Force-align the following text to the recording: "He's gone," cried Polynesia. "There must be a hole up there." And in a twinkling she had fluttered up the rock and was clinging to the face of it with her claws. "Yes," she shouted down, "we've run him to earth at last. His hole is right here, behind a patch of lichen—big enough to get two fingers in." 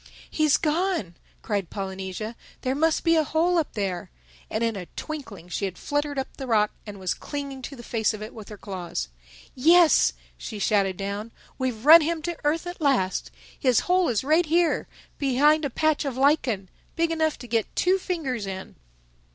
"He's 0.31 0.57
gone," 0.57 1.15
cried 1.43 1.69
Polynesia. 1.69 2.35
"There 2.61 2.73
must 2.73 3.03
be 3.03 3.15
a 3.15 3.23
hole 3.23 3.59
up 3.59 3.73
there." 3.73 4.09
And 4.49 4.63
in 4.63 4.75
a 4.75 4.87
twinkling 4.95 5.47
she 5.47 5.65
had 5.65 5.77
fluttered 5.77 6.17
up 6.17 6.37
the 6.37 6.47
rock 6.47 6.71
and 6.87 6.99
was 6.99 7.13
clinging 7.13 7.61
to 7.61 7.75
the 7.75 7.83
face 7.83 8.11
of 8.11 8.23
it 8.23 8.33
with 8.33 8.49
her 8.49 8.57
claws. 8.57 9.09
"Yes," 9.53 10.13
she 10.39 10.57
shouted 10.57 10.97
down, 10.97 11.31
"we've 11.59 11.85
run 11.85 12.01
him 12.01 12.23
to 12.23 12.37
earth 12.43 12.65
at 12.65 12.81
last. 12.81 13.29
His 13.59 13.81
hole 13.81 14.07
is 14.09 14.23
right 14.23 14.47
here, 14.47 14.87
behind 15.19 15.65
a 15.65 15.69
patch 15.69 16.03
of 16.03 16.17
lichen—big 16.17 17.11
enough 17.11 17.37
to 17.37 17.45
get 17.47 17.75
two 17.75 17.99
fingers 17.99 18.47
in." 18.47 18.77